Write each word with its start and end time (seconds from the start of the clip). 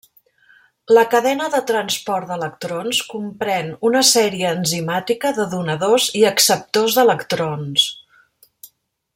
La 0.97 1.01
cadena 1.15 1.49
de 1.55 1.59
transport 1.71 2.31
d'electrons 2.31 3.01
comprèn 3.11 3.69
una 3.91 4.03
sèrie 4.13 4.49
enzimàtica 4.55 5.35
de 5.41 5.49
donadors 5.55 6.11
i 6.23 6.27
acceptors 6.35 6.99
d'electrons. 7.01 7.89